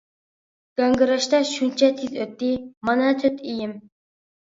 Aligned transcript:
گاڭگىراشتا 0.79 1.41
شۇنچە 1.49 1.89
تېز، 1.99 2.15
ئۆتتى 2.21 2.49
مانا 2.91 3.11
تۆت 3.21 3.45
ئېيىم. 3.51 3.77